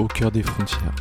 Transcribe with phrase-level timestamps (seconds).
[0.00, 0.94] au cœur des frontières.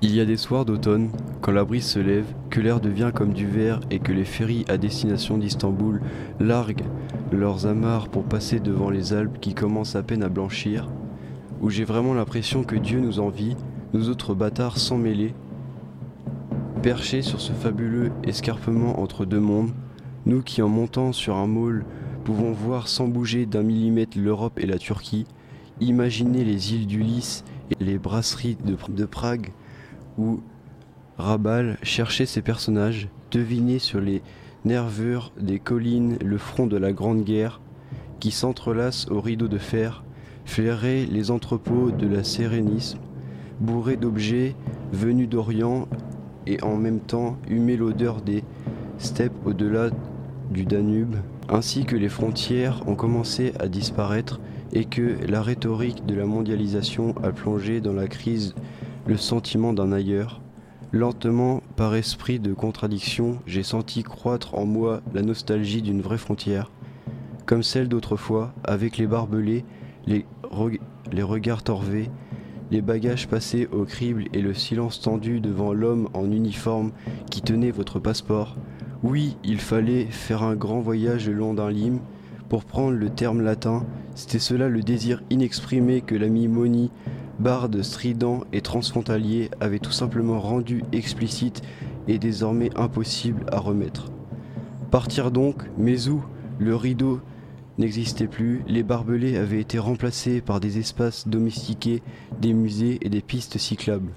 [0.00, 1.10] Il y a des soirs d'automne,
[1.42, 4.64] quand la brise se lève, que l'air devient comme du verre et que les ferries
[4.68, 6.00] à destination d'Istanbul
[6.40, 6.84] larguent
[7.30, 10.88] leurs amarres pour passer devant les Alpes qui commencent à peine à blanchir,
[11.60, 13.56] où j'ai vraiment l'impression que Dieu nous envie,
[13.92, 15.34] nous autres bâtards sans mêler,
[16.78, 19.72] perchés sur ce fabuleux escarpement entre deux mondes,
[20.26, 21.84] nous qui en montant sur un môle
[22.24, 25.26] pouvons voir sans bouger d'un millimètre l'Europe et la Turquie,
[25.80, 29.52] imaginer les îles d'Ulysse et les brasseries de, Prague,
[30.18, 30.40] où
[31.16, 34.22] Rabal cherchait ses personnages, deviner sur les
[34.64, 37.60] nervures des collines le front de la Grande Guerre,
[38.20, 40.04] qui s'entrelace au rideau de fer,
[40.44, 42.98] flairer les entrepôts de la Sérénisme,
[43.60, 44.54] bourrés d'objets
[44.92, 45.88] venus d'Orient
[46.48, 48.42] et en même temps humer l'odeur des
[48.98, 49.90] steppes au-delà
[50.50, 51.16] du Danube,
[51.48, 54.40] ainsi que les frontières ont commencé à disparaître
[54.72, 58.54] et que la rhétorique de la mondialisation a plongé dans la crise
[59.06, 60.40] le sentiment d'un ailleurs.
[60.90, 66.70] Lentement, par esprit de contradiction, j'ai senti croître en moi la nostalgie d'une vraie frontière,
[67.44, 69.66] comme celle d'autrefois, avec les barbelés,
[70.06, 70.24] les,
[71.12, 72.10] les regards torvés,
[72.70, 76.92] les bagages passés au crible et le silence tendu devant l'homme en uniforme
[77.30, 78.56] qui tenait votre passeport.
[79.02, 82.00] Oui, il fallait faire un grand voyage le long d'un lime.
[82.48, 86.90] Pour prendre le terme latin, c'était cela le désir inexprimé que l'ami Moni
[87.38, 91.62] barde strident et transfrontalier avait tout simplement rendu explicite
[92.08, 94.10] et désormais impossible à remettre.
[94.90, 96.22] Partir donc, mais où
[96.58, 97.20] Le rideau
[97.78, 102.02] n'existait plus, les barbelés avaient été remplacés par des espaces domestiqués,
[102.40, 104.12] des musées et des pistes cyclables.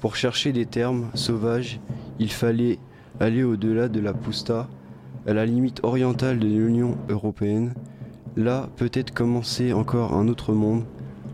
[0.00, 1.80] Pour chercher des termes sauvages,
[2.18, 2.78] il fallait
[3.18, 4.68] aller au-delà de la Pusta,
[5.26, 7.74] à la limite orientale de l'Union européenne.
[8.36, 10.84] Là, peut-être commencer encore un autre monde,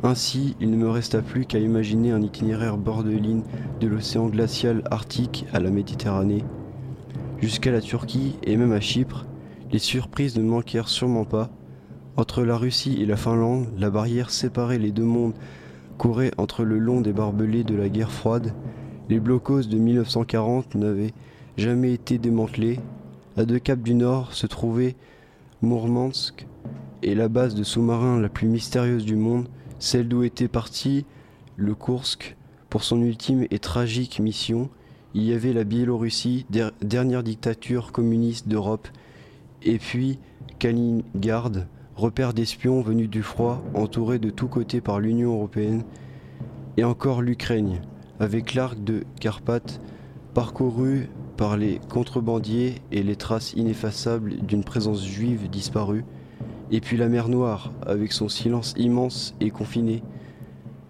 [0.04, 3.44] ainsi, il ne me resta plus qu'à imaginer un itinéraire bordeline
[3.80, 6.44] de l'océan glacial arctique à la Méditerranée,
[7.40, 9.26] jusqu'à la Turquie et même à Chypre.
[9.72, 11.50] Les surprises ne manquèrent sûrement pas.
[12.18, 15.32] Entre la Russie et la Finlande, la barrière séparait les deux mondes
[15.96, 18.52] courait entre le long des barbelés de la guerre froide.
[19.08, 21.14] Les blocos de 1940 n'avaient
[21.56, 22.80] jamais été démantelés.
[23.38, 24.94] À deux caps du nord se trouvait
[25.62, 26.46] Mourmansk
[27.02, 31.06] et la base de sous-marins la plus mystérieuse du monde, celle d'où était parti
[31.56, 32.36] le Kursk
[32.68, 34.68] pour son ultime et tragique mission.
[35.14, 36.44] Il y avait la Biélorussie,
[36.82, 38.88] dernière dictature communiste d'Europe,
[39.64, 40.18] et puis
[40.58, 45.84] Kaliningrad, repère d'espions venus du froid, entouré de tous côtés par l'Union européenne,
[46.76, 47.80] et encore l'Ukraine,
[48.20, 49.80] avec l'arc de Carpath,
[50.34, 56.04] parcouru par les contrebandiers et les traces ineffaçables d'une présence juive disparue.
[56.70, 60.02] Et puis la mer Noire, avec son silence immense et confiné.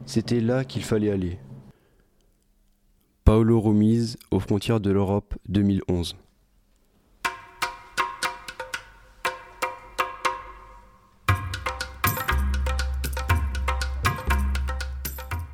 [0.07, 1.39] C'était là qu'il fallait aller.
[3.25, 6.17] Paolo Romise, aux frontières de l'Europe 2011.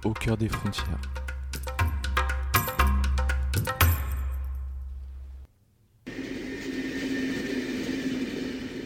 [0.08, 0.98] Au cœur des frontières.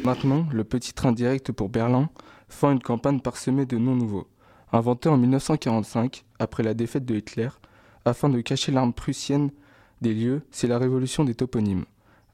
[0.03, 2.11] Maintenant, le petit train direct pour Berlin
[2.49, 4.27] fend une campagne parsemée de noms nouveaux.
[4.73, 7.51] Inventé en 1945, après la défaite de Hitler,
[8.05, 9.53] afin de cacher l'arme prussienne
[10.01, 11.85] des lieux, c'est la révolution des toponymes.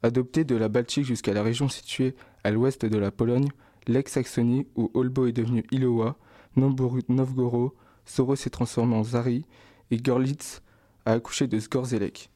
[0.02, 3.50] Adopté de la Baltique jusqu'à la région située à l'ouest de la Pologne,
[3.86, 6.16] l'ex-Saxonie, où Olbo est devenu Ilowa,
[6.56, 7.72] Novgorod,
[8.08, 9.44] Soros s'est transformé en Zari,
[9.90, 10.62] et Görlitz
[11.04, 12.30] a accouché de Sgorzelek.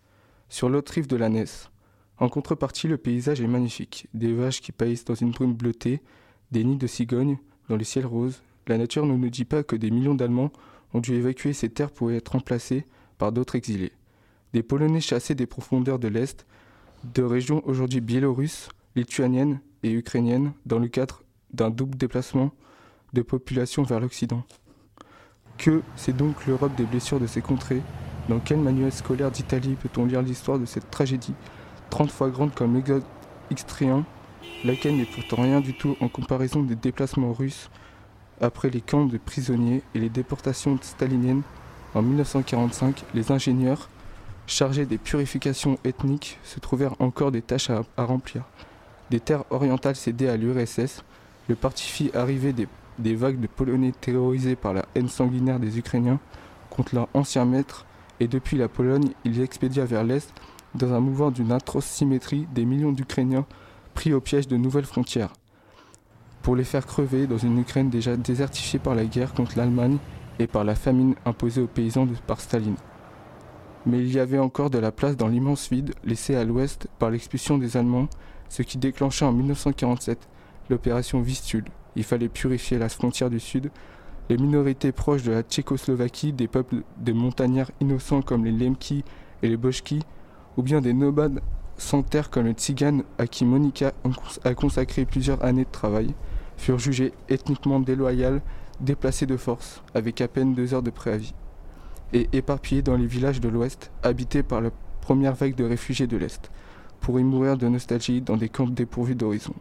[0.49, 1.71] Sur l'autre rive de la Ness,
[2.19, 4.07] en contrepartie, le paysage est magnifique.
[4.15, 6.03] Des vaches qui paissent dans une brume bleutée,
[6.53, 7.39] des nids de cigognes
[7.69, 8.43] dans le ciel rose.
[8.69, 10.53] La nature ne nous dit pas que des millions d'Allemands
[10.93, 12.87] ont dû évacuer ces terres pour être remplacés
[13.19, 13.93] par d'autres exilés.
[14.53, 16.47] Des Polonais chassés des profondeurs de l'Est,
[17.15, 22.53] de régions aujourd'hui biélorusses, lituaniennes et ukrainiennes, dans le cadre d'un double déplacement
[23.15, 24.45] de population vers l'Occident.
[25.59, 27.83] Que c'est donc l'Europe des blessures de ces contrées.
[28.29, 31.35] Dans quel manuel scolaire d'Italie peut-on lire l'histoire de cette tragédie?
[31.91, 33.05] 30 fois grande comme l'exode
[33.51, 34.05] extréen,
[34.65, 37.69] laquelle n'est pourtant rien du tout en comparaison des déplacements russes
[38.41, 41.43] après les camps de prisonniers et les déportations staliniennes.
[41.95, 43.89] En 1945, les ingénieurs
[44.47, 48.45] chargés des purifications ethniques se trouvèrent encore des tâches à, remplir.
[49.11, 51.05] Des terres orientales cédées à l'URSS,
[51.49, 52.67] le parti fit arriver des,
[52.99, 56.21] des, vagues de Polonais terrorisés par la haine sanguinaire des Ukrainiens
[56.71, 57.87] contre leur ancien maître,
[58.21, 60.33] et depuis la Pologne, ils expédia vers l'Est
[60.75, 63.47] dans un mouvement d'une atroce symétrie des millions d'Ukrainiens
[63.95, 65.33] pris au piège de nouvelles frontières,
[66.43, 69.99] pour les faire crever dans une Ukraine déjà désertifiée par la guerre contre l'Allemagne
[70.39, 72.77] et par la famine imposée aux paysans par Staline.
[73.85, 77.11] Mais il y avait encore de la place dans l'immense vide laissé à l'ouest par
[77.11, 78.09] l'expulsion des Allemands,
[78.49, 80.29] ce qui déclencha en 1947
[80.71, 81.65] l'opération Vistule.
[81.97, 83.71] Il fallait purifier la frontière du sud.
[84.29, 89.05] Les minorités proches de la Tchécoslovaquie, des peuples de montagnards innocents comme les Lemki
[89.43, 90.01] et les Boshki,
[90.57, 91.41] ou bien des nomades
[91.77, 93.93] sans terre comme le Tsigan à qui Monica
[94.45, 96.15] a consacré plusieurs années de travail,
[96.57, 98.41] furent jugés ethniquement déloyales,
[98.81, 101.35] déplacés de force, avec à peine deux heures de préavis,
[102.13, 106.17] et éparpillés dans les villages de l'Ouest, habités par la première vague de réfugiés de
[106.17, 106.51] l'Est,
[107.01, 109.55] pour y mourir de nostalgie dans des camps dépourvus d'horizon,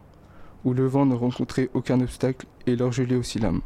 [0.64, 3.60] où le vent ne rencontrait aucun obstacle et leur gelait aussi l'âme.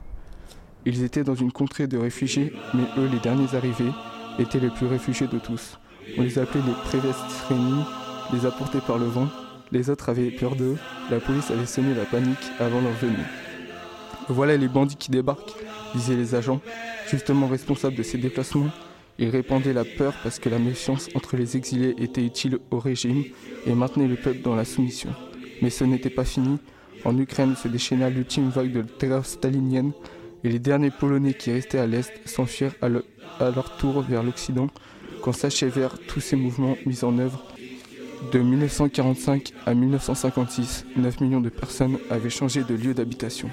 [0.84, 3.90] Ils étaient dans une contrée de réfugiés, mais eux, les derniers arrivés,
[4.38, 5.78] étaient les plus réfugiés de tous.
[6.16, 7.84] On les appelait les Prévestrénis,
[8.32, 9.28] les apportés par le vent.
[9.72, 10.76] Les autres avaient peur d'eux.
[11.10, 13.26] La police avait semé la panique avant leur venue.
[14.28, 15.54] Voilà les bandits qui débarquent,
[15.94, 16.60] disaient les agents,
[17.08, 18.70] justement responsables de ces déplacements.
[19.18, 23.24] Ils répandaient la peur parce que la méfiance entre les exilés était utile au régime
[23.66, 25.10] et maintenait le peuple dans la soumission.
[25.62, 26.58] Mais ce n'était pas fini.
[27.04, 29.92] En Ukraine se déchaîna l'ultime vague de terreur stalinienne
[30.44, 34.68] et les derniers Polonais qui restaient à l'Est s'enfuirent à, leur tour vers l'Occident
[35.22, 37.42] quand s'achèvèrent tous ces mouvements mis en œuvre.
[38.32, 43.50] De 1945 à 1956, 9 millions de personnes avaient changé de lieu d'habitation.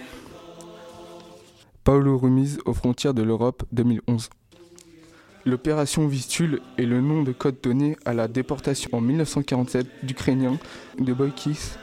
[1.83, 4.29] Paolo Rumiz aux frontières de l'Europe 2011.
[5.45, 10.57] L'opération Vistule est le nom de code donné à la déportation en 1947 d'Ukrainiens,
[10.97, 11.73] de Boykis,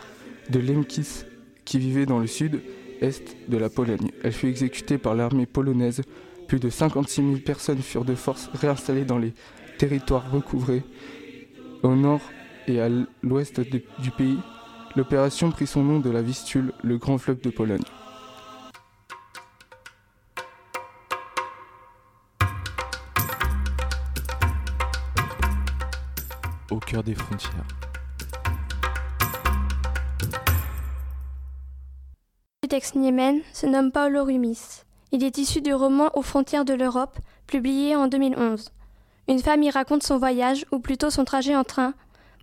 [0.48, 1.24] de Lemkis,
[1.64, 4.10] qui vivaient dans le sud-est de la Pologne.
[4.22, 6.02] Elle fut exécutée par l'armée polonaise.
[6.48, 9.32] Plus de 56 000 personnes furent de force réinstallées dans les
[9.80, 10.82] territoire recouvré
[11.82, 12.20] au nord
[12.66, 12.90] et à
[13.22, 14.38] l'ouest du pays,
[14.94, 17.80] l'opération prit son nom de la Vistule, le grand fleuve de Pologne.
[26.70, 27.89] Au cœur des frontières.
[32.70, 34.84] Le texte Niemen se nomme Paolo Rumis.
[35.10, 37.18] Il est issu du roman Aux frontières de l'Europe,
[37.48, 38.70] publié en 2011.
[39.26, 41.94] Une femme y raconte son voyage, ou plutôt son trajet en train,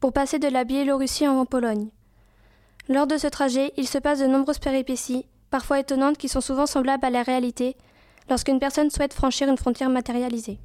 [0.01, 1.87] pour passer de la Biélorussie en Pologne.
[2.89, 6.65] Lors de ce trajet, il se passe de nombreuses péripéties, parfois étonnantes qui sont souvent
[6.65, 7.77] semblables à la réalité,
[8.29, 10.59] lorsqu'une personne souhaite franchir une frontière matérialisée.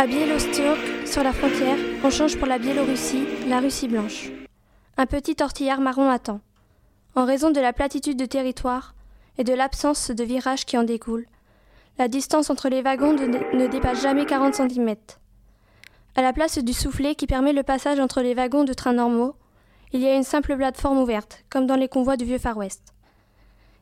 [0.00, 4.30] À Biélostok, sur la frontière, on change pour la Biélorussie, la Russie blanche.
[4.96, 6.40] Un petit tortillard marron attend.
[7.16, 8.94] En raison de la platitude de territoire,
[9.36, 11.26] et de l'absence de virage qui en découle.
[11.98, 14.96] La distance entre les wagons ne dépasse jamais 40 cm.
[16.16, 19.34] À la place du soufflet qui permet le passage entre les wagons de trains normaux,
[19.92, 22.94] il y a une simple plateforme ouverte, comme dans les convois du vieux Far West.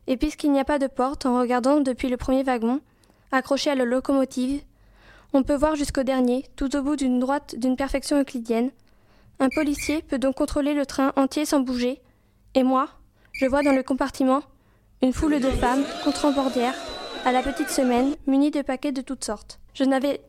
[0.08, 2.80] Et puisqu'il n'y a pas de porte, en regardant depuis le premier wagon,
[3.30, 4.62] accroché à la locomotive,
[5.32, 8.70] on peut voir jusqu'au dernier, tout au bout d'une droite d'une perfection euclidienne.
[9.40, 12.00] Un policier peut donc contrôler le train entier sans bouger,
[12.54, 12.88] et moi,
[13.32, 14.42] je vois dans le compartiment
[15.00, 16.74] une foule de femmes, contre-bordières,
[17.24, 19.60] à la petite semaine, munies de paquets de toutes sortes.
[19.74, 20.20] Je n'avais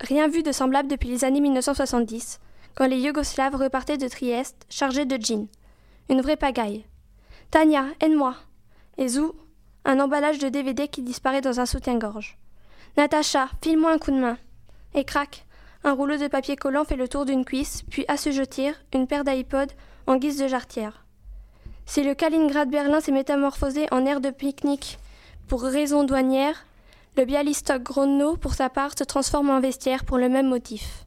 [0.00, 2.40] rien vu de semblable depuis les années 1970,
[2.74, 5.48] quand les Yougoslaves repartaient de Trieste chargés de jeans.
[6.10, 6.84] Une vraie pagaille.
[7.50, 8.34] Tania, aide-moi.
[8.98, 9.34] Et Zou,
[9.84, 12.36] un emballage de DVD qui disparaît dans un soutien-gorge.
[12.96, 14.36] Natacha, file-moi un coup de main.
[14.98, 15.46] Et crac,
[15.84, 19.70] un rouleau de papier collant fait le tour d'une cuisse, puis assujettir une paire d'iPod
[20.08, 21.06] en guise de jarretière.
[21.86, 24.98] Si le Kaliningrad-Berlin s'est métamorphosé en aire de pique-nique
[25.46, 26.66] pour raison douanière,
[27.16, 31.06] le Bialystok Grodno, pour sa part, se transforme en vestiaire pour le même motif.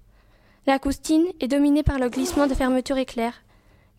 [0.68, 3.34] La coustine est dominée par le glissement de fermeture éclair,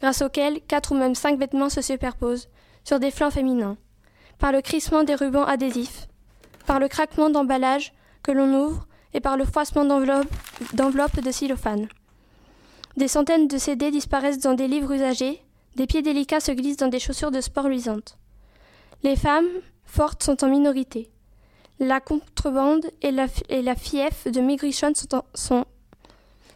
[0.00, 2.48] grâce auquel quatre ou même cinq vêtements se superposent
[2.82, 3.76] sur des flancs féminins,
[4.38, 6.08] par le crissement des rubans adhésifs,
[6.64, 11.88] par le craquement d'emballage que l'on ouvre et par le froissement d'enveloppes de cellophane.
[12.96, 15.42] Des centaines de CD disparaissent dans des livres usagés,
[15.76, 18.18] des pieds délicats se glissent dans des chaussures de sport luisantes.
[19.02, 19.48] Les femmes
[19.84, 21.10] fortes sont en minorité.
[21.80, 23.26] La contrebande et la,
[23.74, 24.94] fief de migrichonnes
[25.34, 25.64] sont,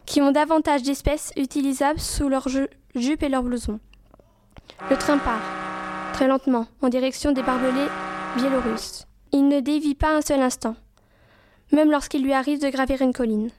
[0.05, 3.79] qui ont davantage d'espèces utilisables sous leurs jupes et leurs blousons.
[4.89, 5.41] Le train part,
[6.13, 7.89] très lentement, en direction des barbelés
[8.37, 9.05] biélorusses.
[9.33, 10.75] Il ne dévie pas un seul instant,
[11.71, 13.51] même lorsqu'il lui arrive de gravir une colline.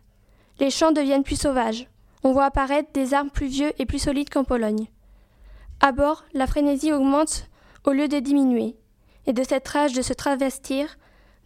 [0.61, 1.89] Les champs deviennent plus sauvages.
[2.25, 4.89] On voit apparaître des arbres plus vieux et plus solides qu'en Pologne.
[5.81, 7.49] À bord, la frénésie augmente
[7.85, 8.77] au lieu de diminuer,
[9.27, 10.99] et de cette rage de se travestir,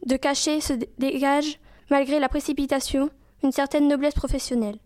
[0.04, 3.11] De cachet se dégage, malgré la précipitation,
[3.45, 4.78] une certaine noblesse professionnelle.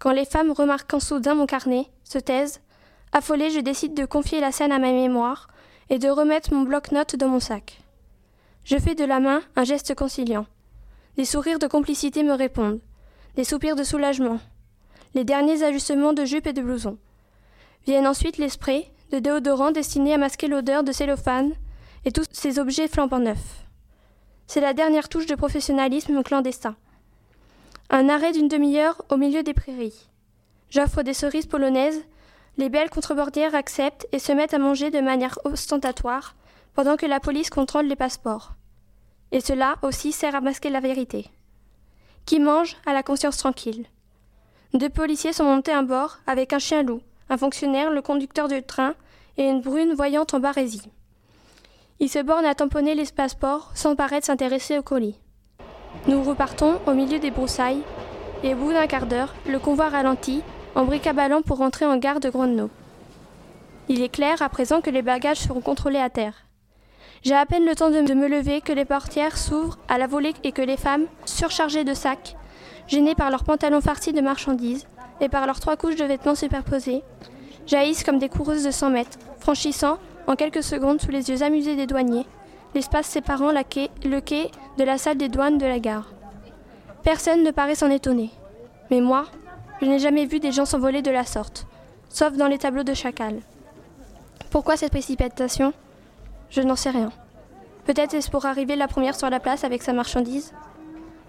[0.00, 2.60] Quand les femmes, remarquant soudain mon carnet, se taisent,
[3.12, 5.46] affolée, je décide de confier la scène à ma mémoire
[5.90, 7.82] et de remettre mon bloc-notes dans mon sac.
[8.64, 10.46] Je fais de la main un geste conciliant.
[11.16, 12.80] Des sourires de complicité me répondent,
[13.36, 14.40] des soupirs de soulagement,
[15.14, 16.96] les derniers ajustements de jupe et de blouson.
[17.86, 21.52] Viennent ensuite les sprays de déodorant destinés à masquer l'odeur de cellophane
[22.06, 23.66] et tous ces objets flambant neufs.
[24.46, 26.76] C'est la dernière touche de professionnalisme clandestin.
[27.90, 30.08] Un arrêt d'une demi-heure au milieu des prairies.
[30.70, 32.02] J'offre des cerises polonaises.
[32.56, 36.34] Les belles contrebordières acceptent et se mettent à manger de manière ostentatoire
[36.74, 38.54] pendant que la police contrôle les passeports.
[39.32, 41.26] Et cela aussi sert à masquer la vérité.
[42.26, 43.86] Qui mange a la conscience tranquille.
[44.74, 48.62] Deux policiers sont montés à bord avec un chien loup, un fonctionnaire, le conducteur du
[48.62, 48.94] train
[49.36, 50.90] et une brune voyante en barésie.
[52.00, 55.18] Ils se bornent à tamponner les passeports sans paraître s'intéresser au colis.
[56.06, 57.82] Nous repartons au milieu des broussailles
[58.42, 60.42] et au bout d'un quart d'heure, le convoi ralentit
[60.74, 62.70] en bricaballant pour rentrer en gare de Grodno.
[63.88, 66.46] Il est clair à présent que les bagages seront contrôlés à terre.
[67.22, 70.34] J'ai à peine le temps de me lever que les portières s'ouvrent à la volée
[70.42, 72.36] et que les femmes, surchargées de sacs,
[72.88, 74.88] gênées par leurs pantalons farcis de marchandises
[75.20, 77.04] et par leurs trois couches de vêtements superposés,
[77.64, 81.76] jaillissent comme des coureuses de 100 mètres, franchissant, en quelques secondes, sous les yeux amusés
[81.76, 82.26] des douaniers,
[82.74, 86.12] l'espace séparant le quai de la salle des douanes de la gare.
[87.04, 88.30] Personne ne paraît s'en étonner.
[88.90, 89.26] Mais moi,
[89.80, 91.66] je n'ai jamais vu des gens s'envoler de la sorte,
[92.08, 93.40] sauf dans les tableaux de chacal.
[94.50, 95.72] Pourquoi cette précipitation?
[96.52, 97.10] Je n'en sais rien.
[97.86, 100.52] Peut-être est-ce pour arriver la première sur la place avec sa marchandise?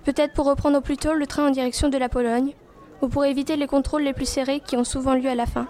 [0.03, 2.53] Peut-être pour reprendre au plus tôt le train en direction de la Pologne,
[3.01, 5.67] ou pour éviter les contrôles les plus serrés qui ont souvent lieu à la fin,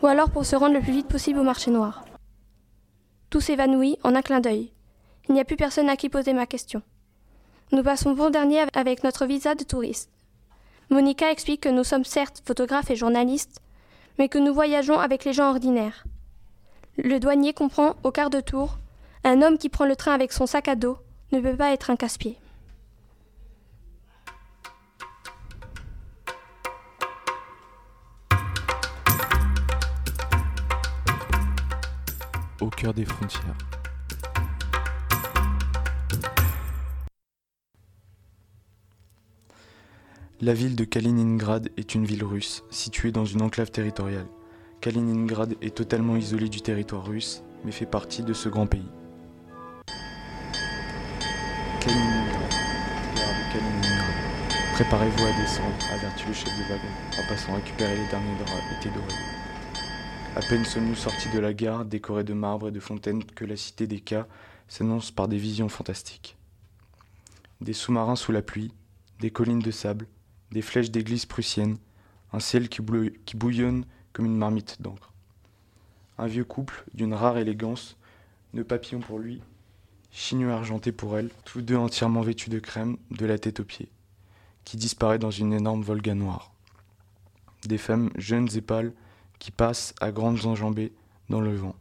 [0.00, 2.04] ou alors pour se rendre le plus vite possible au marché noir.
[3.30, 4.72] Tout s'évanouit en un clin d'œil.
[5.28, 6.82] Il n'y a plus personne à qui poser ma question.
[7.72, 10.10] Nous passons bon dernier avec notre visa de touriste.
[10.88, 13.60] Monica explique que nous sommes certes photographes et journalistes,
[14.20, 16.04] mais que nous voyageons avec les gens ordinaires.
[16.98, 18.78] Le douanier comprend au quart de tour
[19.24, 20.98] un homme qui prend le train avec son sac à dos
[21.32, 22.38] ne peut pas être un casse-pied.
[32.60, 33.56] au cœur des frontières.
[40.40, 44.26] La ville de Kaliningrad est une ville russe, située dans une enclave territoriale.
[44.82, 48.90] Kaliningrad est totalement isolée du territoire russe, mais fait partie de ce grand pays.
[51.78, 52.50] Kaliningrad,
[53.14, 54.14] gare de Kaliningrad.
[54.72, 58.88] Préparez-vous à descendre, avertit le chef de wagon, en passant récupérer les derniers draps été
[58.88, 59.14] dorés.
[60.34, 63.56] À peine sommes-nous sortis de la gare, décorée de marbre et de fontaines, que la
[63.56, 64.26] cité des cas
[64.66, 66.36] s'annonce par des visions fantastiques.
[67.60, 68.72] Des sous-marins sous la pluie,
[69.20, 70.08] des collines de sable,
[70.50, 71.78] des flèches d'églises prussiennes,
[72.32, 75.12] un ciel qui bouillonne comme une marmite d'encre.
[76.18, 77.96] Un vieux couple d'une rare élégance,
[78.52, 79.40] nœud papillon pour lui,
[80.12, 83.88] chignon argenté pour elle, tous deux entièrement vêtus de crème, de la tête aux pieds,
[84.64, 86.52] qui disparaît dans une énorme Volga noire.
[87.64, 88.92] Des femmes jeunes et pâles
[89.38, 90.92] qui passent à grandes enjambées
[91.28, 91.74] dans le vent.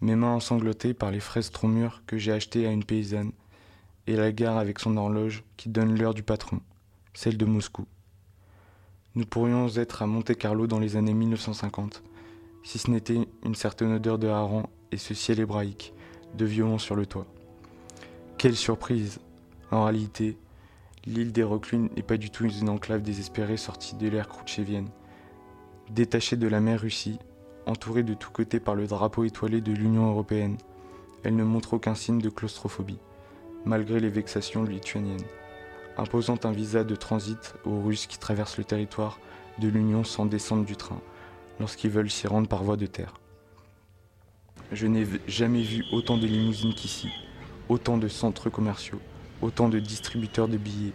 [0.00, 3.32] Mes mains ensanglotées par les fraises trop mûres que j'ai achetées à une paysanne,
[4.06, 6.60] et la gare avec son horloge qui donne l'heure du patron,
[7.14, 7.86] celle de Moscou.
[9.16, 12.02] Nous pourrions être à Monte-Carlo dans les années 1950,
[12.64, 15.94] si ce n'était une certaine odeur de hareng et ce ciel hébraïque,
[16.36, 17.26] de violon sur le toit.
[18.38, 19.20] Quelle surprise
[19.70, 20.36] En réalité,
[21.06, 24.88] l'île des Reclus n'est pas du tout une enclave désespérée sortie de l'ère croutchevienne.
[25.90, 27.20] Détachée de la mer Russie,
[27.66, 30.58] entourée de tous côtés par le drapeau étoilé de l'Union européenne,
[31.22, 32.98] elle ne montre aucun signe de claustrophobie,
[33.64, 35.22] malgré les vexations lituaniennes,
[35.96, 39.18] imposant un visa de transit aux Russes qui traversent le territoire
[39.58, 41.00] de l'Union sans descendre du train,
[41.60, 43.14] lorsqu'ils veulent s'y rendre par voie de terre.
[44.72, 47.08] Je n'ai jamais vu autant de limousines qu'ici,
[47.68, 49.00] autant de centres commerciaux,
[49.42, 50.92] autant de distributeurs de billets,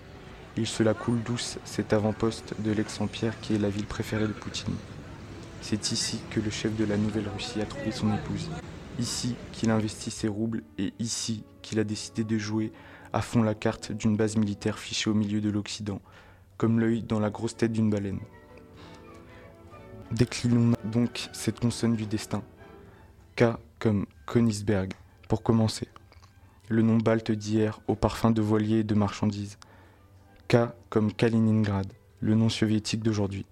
[0.57, 4.33] il se la coule douce cet avant-poste de l'ex-empire qui est la ville préférée de
[4.33, 4.75] Poutine.
[5.61, 8.49] C'est ici que le chef de la Nouvelle-Russie a trouvé son épouse.
[8.97, 12.73] Ici qu'il investit ses roubles et ici qu'il a décidé de jouer
[13.13, 16.01] à fond la carte d'une base militaire fichée au milieu de l'Occident,
[16.57, 18.19] comme l'œil dans la grosse tête d'une baleine.
[20.11, 22.43] Déclinons donc cette consonne du destin.
[23.35, 23.43] K
[23.79, 24.93] comme Königsberg,
[25.27, 25.87] pour commencer.
[26.67, 29.57] Le nom balte d'hier au parfum de voilier et de marchandises.
[30.47, 30.57] K
[30.89, 33.45] comme Kaliningrad, le nom soviétique d'aujourd'hui,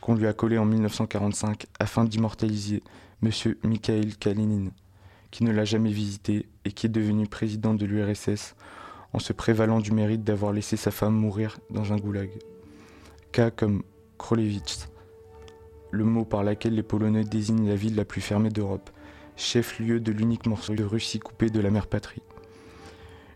[0.00, 2.82] qu'on lui a collé en 1945 afin d'immortaliser
[3.22, 3.30] M.
[3.64, 4.70] Mikhail Kalinin,
[5.30, 8.56] qui ne l'a jamais visité et qui est devenu président de l'URSS
[9.12, 12.30] en se prévalant du mérite d'avoir laissé sa femme mourir dans un goulag.
[13.32, 13.82] K comme
[14.18, 14.88] Krolewicz,
[15.90, 18.90] le mot par lequel les Polonais désignent la ville la plus fermée d'Europe,
[19.36, 22.22] chef-lieu de l'unique morceau de Russie coupé de la mère patrie.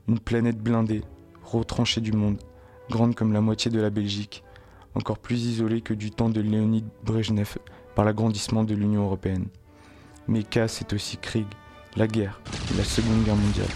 [0.09, 1.03] Une planète blindée,
[1.43, 2.39] retranchée du monde,
[2.91, 4.45] grande comme la moitié de la Belgique,
[4.95, 7.59] encore plus isolée que du temps de Léonid Brejnev
[7.95, 9.49] par l'agrandissement de l'Union européenne.
[10.29, 11.47] Mais K, c'est aussi Krieg,
[11.97, 12.41] la guerre,
[12.77, 13.69] la Seconde Guerre mondiale,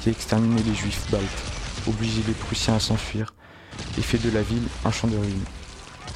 [0.00, 3.34] qui a exterminé les Juifs baltes, obligé les Prussiens à s'enfuir
[3.98, 5.44] et fait de la ville un champ de ruines.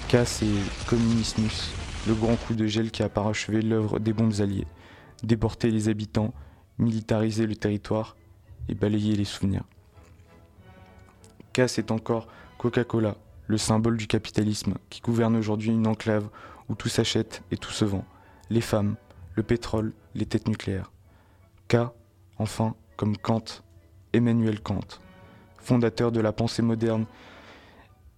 [0.08, 0.46] K, c'est
[0.86, 1.72] Communismus,
[2.06, 4.66] le grand coup de gel qui a parachevé l'œuvre des bombes alliées,
[5.22, 6.32] déporté les habitants,
[6.78, 8.16] militarisé le territoire
[8.68, 9.64] et balayé les souvenirs.
[11.52, 12.26] K, c'est encore
[12.58, 16.28] Coca-Cola, le symbole du capitalisme qui gouverne aujourd'hui une enclave
[16.68, 18.04] où tout s'achète et tout se vend.
[18.50, 18.96] Les femmes,
[19.34, 20.90] le pétrole, les têtes nucléaires.
[21.68, 21.76] K,
[22.38, 23.62] enfin, comme Kant,
[24.14, 25.00] Emmanuel Kant,
[25.58, 27.04] fondateur de la pensée moderne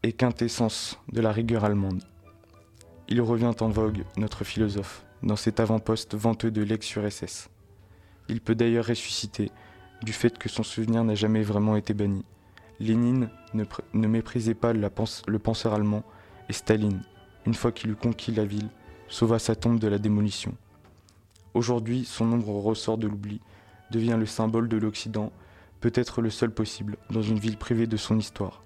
[0.03, 2.03] et quintessence de la rigueur allemande.
[3.09, 7.49] Il revient en vogue, notre philosophe, dans cet avant-poste venteux de l'ex-URSS.
[8.29, 9.51] Il peut d'ailleurs ressusciter
[10.03, 12.27] du fait que son souvenir n'a jamais vraiment été banni.
[12.79, 16.05] Lénine ne, méprisait pas le penseur allemand
[16.51, 17.01] et Staline,
[17.47, 18.69] une fois qu'il eut conquis la ville,
[19.09, 20.55] sauva sa tombe de la démolition.
[21.55, 23.41] Aujourd'hui, son ombre ressort de l'oubli,
[23.91, 25.33] devient le symbole de l'Occident,
[25.87, 28.65] peut-être le seul possible, dans une ville privée de son histoire.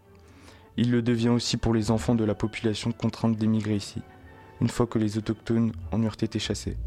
[0.79, 4.01] Il le devient aussi pour les enfants de la population contrainte d'émigrer ici,
[4.63, 6.79] une fois que les autochtones en eurent été chassés.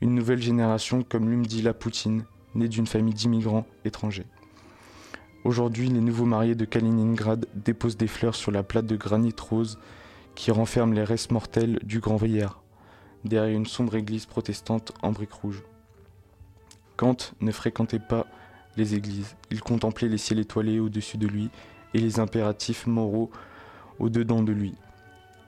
[0.00, 2.24] Une nouvelle génération comme l'Umdila Poutine,
[2.56, 4.26] née d'une famille d'immigrants étrangers.
[5.44, 9.78] Aujourd'hui, les nouveaux mariés de Kaliningrad déposent des fleurs sur la plate de granit rose
[10.34, 12.60] qui renferme les restes mortels du grand veillard,
[13.22, 15.62] derrière une sombre église protestante en briques rouges.
[16.96, 18.26] Kant ne fréquentait pas
[18.76, 21.50] les églises, il contemplait les ciels étoilés au-dessus de lui
[21.94, 23.30] et les impératifs moraux
[23.98, 24.74] au-dedans de lui.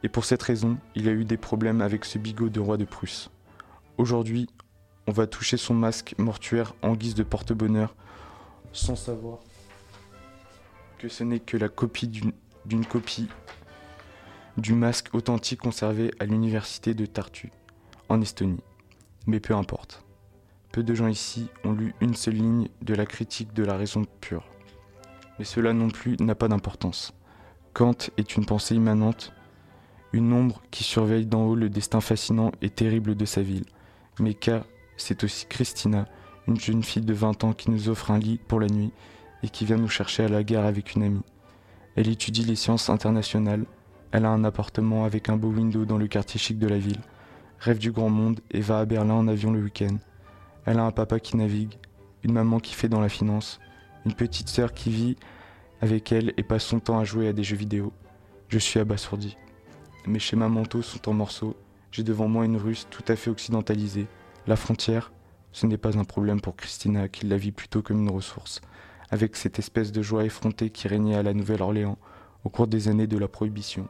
[0.02, 2.84] Et pour cette raison, il a eu des problèmes avec ce bigot de roi de
[2.84, 3.30] Prusse.
[3.98, 4.46] Aujourd'hui,
[5.06, 7.94] on va toucher son masque mortuaire en guise de porte-bonheur,
[8.72, 9.38] sans savoir
[10.98, 13.28] que ce n'est que la copie d'une copie
[14.56, 17.52] du masque authentique conservé à l'université de Tartu,
[18.08, 18.62] en Estonie.
[19.26, 20.05] Mais peu importe.
[20.76, 24.04] Peu de gens ici ont lu une seule ligne de la critique de la raison
[24.20, 24.46] pure.
[25.38, 27.14] Mais cela non plus n'a pas d'importance.
[27.72, 29.32] Kant est une pensée immanente,
[30.12, 33.64] une ombre qui surveille d'en haut le destin fascinant et terrible de sa ville.
[34.20, 34.50] Mais K,
[34.98, 36.08] c'est aussi Christina,
[36.46, 38.92] une jeune fille de 20 ans qui nous offre un lit pour la nuit
[39.42, 41.24] et qui vient nous chercher à la gare avec une amie.
[41.94, 43.64] Elle étudie les sciences internationales,
[44.12, 47.00] elle a un appartement avec un beau window dans le quartier chic de la ville,
[47.60, 49.96] rêve du grand monde et va à Berlin en avion le week-end.
[50.66, 51.78] Elle a un papa qui navigue,
[52.24, 53.60] une maman qui fait dans la finance,
[54.04, 55.16] une petite sœur qui vit
[55.80, 57.92] avec elle et passe son temps à jouer à des jeux vidéo.
[58.48, 59.36] Je suis abasourdi.
[60.06, 61.56] Mes schémas mentaux sont en morceaux.
[61.92, 64.08] J'ai devant moi une russe tout à fait occidentalisée.
[64.48, 65.12] La frontière,
[65.52, 68.60] ce n'est pas un problème pour Christina qui la vit plutôt comme une ressource,
[69.10, 71.96] avec cette espèce de joie effrontée qui régnait à la Nouvelle-Orléans
[72.42, 73.88] au cours des années de la Prohibition.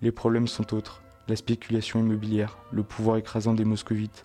[0.00, 4.24] Les problèmes sont autres, la spéculation immobilière, le pouvoir écrasant des moscovites,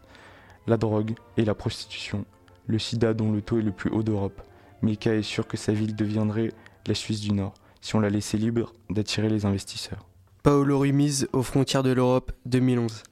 [0.68, 2.26] la drogue et la prostitution,
[2.68, 4.42] le sida dont le taux est le plus haut d'Europe.
[4.82, 6.52] Mika est sûr que sa ville deviendrait
[6.86, 10.06] la Suisse du Nord si on la laissait libre d'attirer les investisseurs.
[10.44, 13.04] Paolo Rimise aux frontières de l'Europe 2011.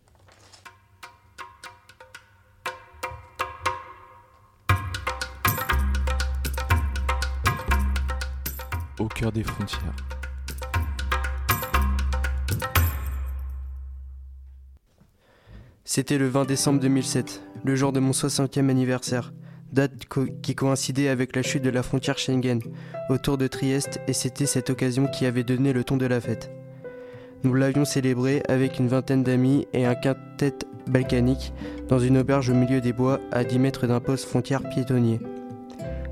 [9.00, 9.94] Au cœur des frontières.
[15.96, 19.32] C'était le 20 décembre 2007, le jour de mon 60e anniversaire,
[19.72, 19.94] date
[20.42, 22.60] qui coïncidait avec la chute de la frontière Schengen
[23.10, 26.52] autour de Trieste et c'était cette occasion qui avait donné le ton de la fête.
[27.46, 31.54] Nous l'avions célébré avec une vingtaine d'amis et un quintet balkanique
[31.88, 35.22] dans une auberge au milieu des bois à 10 mètres d'un poste frontière piétonnier.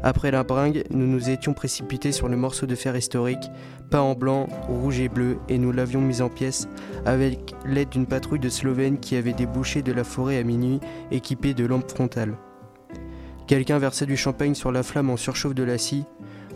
[0.05, 3.49] Après la bringue, nous nous étions précipités sur le morceau de fer historique,
[3.89, 6.67] peint en blanc, rouge et bleu, et nous l'avions mis en pièces
[7.05, 11.53] avec l'aide d'une patrouille de Slovènes qui avait débouché de la forêt à minuit équipée
[11.53, 12.35] de lampes frontales.
[13.47, 16.03] Quelqu'un versait du champagne sur la flamme en surchauffe de la scie,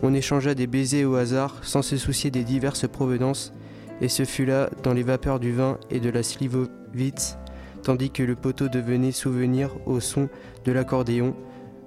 [0.02, 3.54] on échangea des baisers au hasard sans se soucier des diverses provenances,
[4.02, 7.38] et ce fut là, dans les vapeurs du vin et de la slivovitz,
[7.82, 10.28] tandis que le poteau devenait souvenir au son
[10.66, 11.34] de l'accordéon,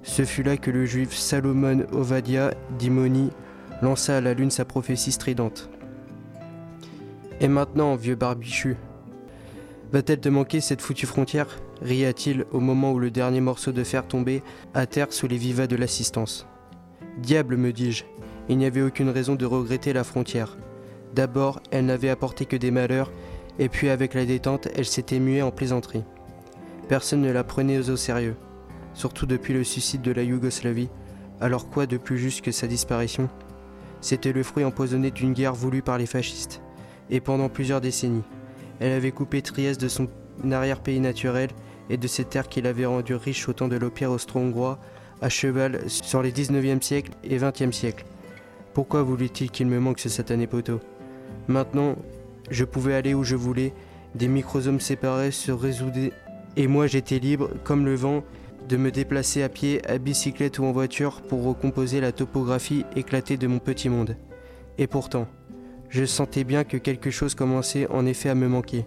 [0.02, 3.30] ce fut là que le juif Salomon Ovadia d'Imoni
[3.82, 5.70] lança à la lune sa prophétie stridente.
[7.40, 8.76] Et maintenant, vieux barbichu,
[9.92, 11.58] va-t-elle te manquer cette foutue frontière?
[11.82, 14.42] ria-t-il au moment où le dernier morceau de fer tombait
[14.74, 16.46] à terre sous les vivas de l'assistance.
[17.18, 18.04] Diable, me dis-je,
[18.48, 20.56] il n'y avait aucune raison de regretter la frontière.
[21.14, 23.10] D'abord, elle n'avait apporté que des malheurs,
[23.58, 26.04] et puis avec la détente, elle s'était muée en plaisanterie.
[26.88, 28.36] Personne ne la prenait au sérieux,
[28.94, 30.88] surtout depuis le suicide de la Yougoslavie.
[31.40, 33.28] Alors quoi de plus juste que sa disparition?
[34.00, 36.60] C'était le fruit empoisonné d'une guerre voulue par les fascistes,
[37.10, 38.24] et pendant plusieurs décennies.
[38.80, 40.08] Elle avait coupé Trieste de son
[40.50, 41.50] arrière-pays naturel
[41.90, 44.78] et de ses terres qui l'avaient rendu riche au temps de l'Empire austro-hongrois,
[45.20, 48.04] à cheval sur les 19e siècle et 20e siècle.
[48.74, 50.80] Pourquoi voulait-il qu'il me manque ce satané poteau?
[51.46, 51.96] Maintenant,
[52.50, 53.72] je pouvais aller où je voulais,
[54.14, 56.10] des microsomes séparés se résoudre
[56.56, 58.24] et moi j'étais libre, comme le vent,
[58.72, 63.36] de me déplacer à pied, à bicyclette ou en voiture pour recomposer la topographie éclatée
[63.36, 64.16] de mon petit monde.
[64.78, 65.28] Et pourtant,
[65.90, 68.86] je sentais bien que quelque chose commençait en effet à me manquer.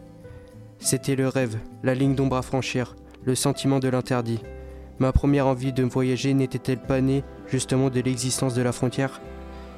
[0.80, 2.96] C'était le rêve, la ligne d'ombre à franchir,
[3.26, 4.40] le sentiment de l'interdit.
[4.98, 9.22] Ma première envie de voyager n'était-elle pas née justement de l'existence de la frontière?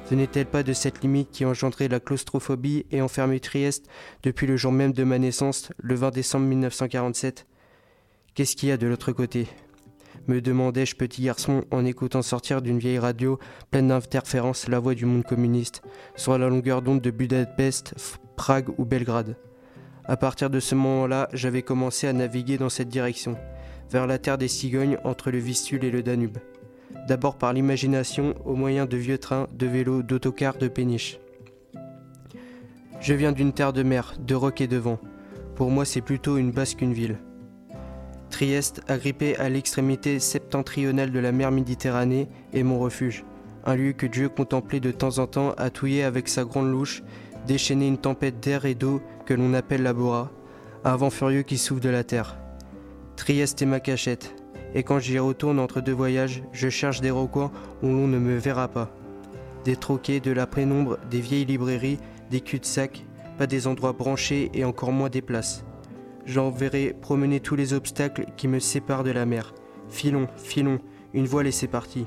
[0.08, 3.90] Venait-elle pas de cette limite qui engendrait la claustrophobie et enfermait Trieste
[4.22, 7.46] depuis le jour même de ma naissance, le 20 décembre 1947
[8.34, 9.48] Qu'est-ce qu'il y a de l'autre côté?
[10.28, 13.38] Me demandai-je petit garçon en écoutant sortir d'une vieille radio
[13.70, 15.82] pleine d'interférences la voix du monde communiste,
[16.16, 17.94] sur la longueur d'onde de Budapest,
[18.36, 19.36] Prague ou Belgrade.
[20.04, 23.36] À partir de ce moment-là, j'avais commencé à naviguer dans cette direction,
[23.90, 26.38] vers la terre des cigognes entre le Vistule et le Danube.
[27.08, 31.18] D'abord par l'imagination, au moyen de vieux trains, de vélos, d'autocars, de péniches.
[33.00, 34.98] Je viens d'une terre de mer, de rocs et de vent.
[35.54, 37.18] Pour moi, c'est plutôt une basse qu'une ville.
[38.30, 43.24] Trieste, agrippé à l'extrémité septentrionale de la mer Méditerranée, est mon refuge.
[43.64, 47.02] Un lieu que Dieu contemplait de temps en temps à touiller avec sa grande louche,
[47.46, 50.30] déchaîner une tempête d'air et d'eau que l'on appelle la Bora,
[50.84, 52.38] un vent furieux qui souffle de la terre.
[53.16, 54.34] Trieste est ma cachette,
[54.74, 57.50] et quand j'y retourne entre deux voyages, je cherche des recoins
[57.82, 58.94] où l'on ne me verra pas.
[59.64, 61.98] Des troquets, de la pénombre, des vieilles librairies,
[62.30, 63.04] des cul-de-sac,
[63.38, 65.64] pas des endroits branchés et encore moins des places.
[66.28, 69.54] J'enverrai promener tous les obstacles qui me séparent de la mer.
[69.88, 70.78] Filons, filons,
[71.14, 72.04] une voile et c'est parti.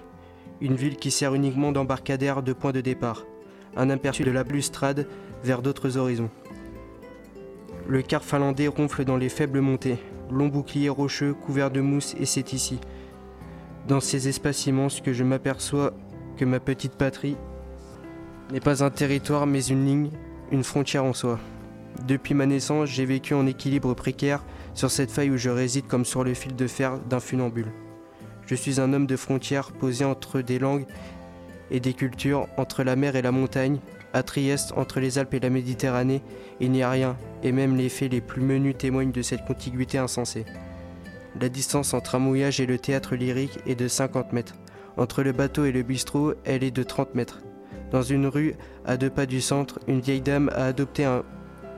[0.62, 3.26] Une ville qui sert uniquement d'embarcadère de point de départ.
[3.76, 5.08] Un aperçu de la balustrade
[5.44, 6.30] vers d'autres horizons.
[7.88, 9.98] Le quart finlandais ronfle dans les faibles montées,
[10.30, 12.80] long bouclier rocheux couvert de mousse et c'est ici,
[13.88, 15.94] dans ces espaces immenses que je m'aperçois
[16.38, 17.38] que ma petite patrie
[18.52, 20.10] n'est pas un territoire mais une ligne,
[20.52, 21.40] une frontière en soi.
[22.08, 26.06] Depuis ma naissance, j'ai vécu en équilibre précaire sur cette faille où je réside comme
[26.06, 27.72] sur le fil de fer d'un funambule.
[28.48, 30.86] Je suis un homme de frontière posé entre des langues
[31.70, 33.80] et des cultures, entre la mer et la montagne,
[34.14, 36.22] à Trieste, entre les Alpes et la Méditerranée,
[36.60, 39.98] il n'y a rien, et même les faits les plus menus témoignent de cette contiguïté
[39.98, 40.46] insensée.
[41.40, 44.56] La distance entre un mouillage et le théâtre lyrique est de 50 mètres.
[44.98, 47.42] Entre le bateau et le bistrot, elle est de 30 mètres.
[47.92, 51.24] Dans une rue, à deux pas du centre, une vieille dame a adopté un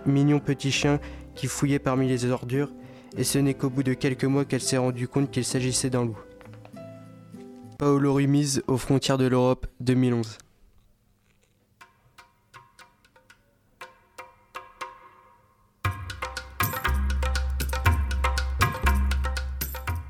[0.05, 0.99] mignon petit chien
[1.35, 2.71] qui fouillait parmi les ordures,
[3.17, 6.05] et ce n'est qu'au bout de quelques mois qu'elle s'est rendue compte qu'il s'agissait d'un
[6.05, 6.17] loup.
[7.77, 10.37] Paolo Rumiz aux frontières de l'Europe 2011.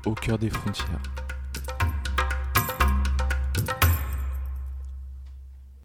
[0.06, 1.13] Au cœur des frontières.